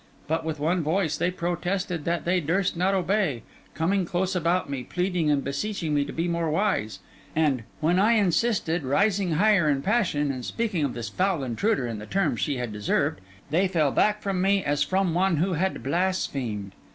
[0.27, 3.43] But with one voice, they protested that they durst not obey,
[3.75, 7.01] coming close about me, pleading and beseeching me to be more wise;
[7.35, 11.99] and, when I insisted, rising higher in passion and speaking of this foul intruder in
[11.99, 15.83] the terms she had deserved, they fell back from me as from one who had
[15.83, 16.73] blasphemed.